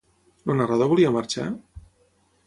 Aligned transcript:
El 0.45 0.55
narrador 0.61 0.89
volia 0.93 1.11
marxar? 1.17 1.45